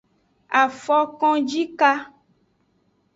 Afokonjika. 0.61 1.91